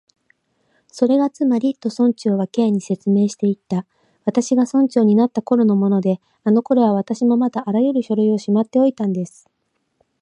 [0.91, 3.85] 「それがつまり」と、村長は Ｋ に説明していった
[4.25, 9.47] 「私が村長になったころのもので、あのころは私もまだあらゆる書類をしまっておいたんです」